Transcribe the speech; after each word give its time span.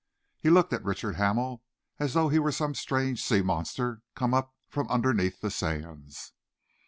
He 0.39 0.49
looked 0.49 0.73
at 0.73 0.83
Richard 0.83 1.17
Hamel 1.17 1.61
as 1.99 2.15
though 2.15 2.29
he 2.29 2.39
were 2.39 2.51
some 2.51 2.73
strange 2.73 3.21
sea 3.23 3.43
monster 3.43 4.01
come 4.15 4.33
up 4.33 4.55
from 4.67 4.89
underneath 4.89 5.41
the 5.41 5.51
sands. 5.51 6.33